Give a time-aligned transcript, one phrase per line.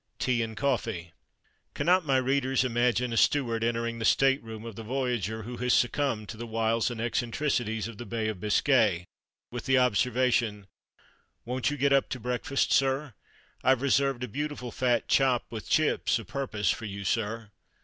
[0.17, 1.13] tea and coffee.
[1.75, 5.75] Cannot my readers imagine a steward entering the state room of the voyager who has
[5.75, 9.05] succumbed to the wiles and eccentricities of the Bay of Biscay,
[9.51, 10.65] with the observation:
[11.45, 13.13] "Won't you get up to breakfast, sir?
[13.63, 17.51] I've reserved a beautiful fat chop, with chips, o' purpose for you, sir."